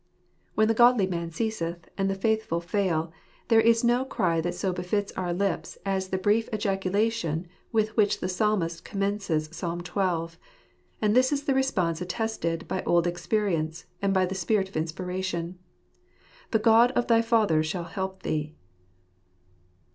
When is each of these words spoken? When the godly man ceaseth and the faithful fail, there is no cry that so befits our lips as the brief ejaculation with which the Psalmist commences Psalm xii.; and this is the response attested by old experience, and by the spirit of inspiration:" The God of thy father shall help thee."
When 0.55 0.67
the 0.67 0.73
godly 0.73 1.05
man 1.05 1.29
ceaseth 1.29 1.87
and 1.95 2.09
the 2.09 2.15
faithful 2.15 2.59
fail, 2.59 3.13
there 3.49 3.61
is 3.61 3.83
no 3.83 4.03
cry 4.03 4.41
that 4.41 4.55
so 4.55 4.73
befits 4.73 5.11
our 5.11 5.31
lips 5.31 5.77
as 5.85 6.07
the 6.07 6.17
brief 6.17 6.49
ejaculation 6.51 7.47
with 7.71 7.95
which 7.95 8.19
the 8.19 8.27
Psalmist 8.27 8.83
commences 8.83 9.47
Psalm 9.51 9.83
xii.; 9.85 10.35
and 11.03 11.15
this 11.15 11.31
is 11.31 11.43
the 11.43 11.53
response 11.53 12.01
attested 12.01 12.67
by 12.67 12.81
old 12.81 13.05
experience, 13.05 13.85
and 14.01 14.11
by 14.11 14.25
the 14.25 14.33
spirit 14.33 14.67
of 14.67 14.75
inspiration:" 14.75 15.59
The 16.49 16.57
God 16.57 16.89
of 16.93 17.05
thy 17.05 17.21
father 17.21 17.61
shall 17.61 17.83
help 17.83 18.23
thee." 18.23 18.55